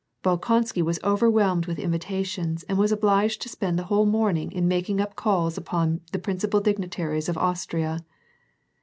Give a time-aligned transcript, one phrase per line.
[0.23, 4.97] Bolkonsky was overwhelmed with invitations, and was obliged to spend the whole morning in making
[5.15, 8.03] calls upon the principal digni taries of Austria.